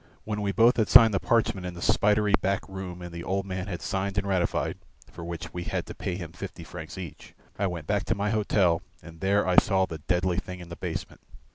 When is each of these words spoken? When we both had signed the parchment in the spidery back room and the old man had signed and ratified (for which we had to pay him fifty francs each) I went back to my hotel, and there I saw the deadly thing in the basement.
When 0.23 0.41
we 0.41 0.51
both 0.51 0.77
had 0.77 0.89
signed 0.89 1.13
the 1.13 1.19
parchment 1.19 1.63
in 1.63 1.75
the 1.75 1.79
spidery 1.83 2.33
back 2.41 2.67
room 2.67 3.03
and 3.03 3.13
the 3.13 3.23
old 3.23 3.45
man 3.45 3.67
had 3.67 3.83
signed 3.83 4.17
and 4.17 4.25
ratified 4.25 4.79
(for 5.11 5.23
which 5.23 5.53
we 5.53 5.65
had 5.65 5.85
to 5.85 5.93
pay 5.93 6.15
him 6.15 6.31
fifty 6.31 6.63
francs 6.63 6.97
each) 6.97 7.35
I 7.59 7.67
went 7.67 7.85
back 7.85 8.05
to 8.05 8.15
my 8.15 8.31
hotel, 8.31 8.81
and 9.03 9.19
there 9.19 9.47
I 9.47 9.57
saw 9.57 9.85
the 9.85 9.99
deadly 9.99 10.37
thing 10.39 10.59
in 10.59 10.69
the 10.69 10.75
basement. 10.75 11.21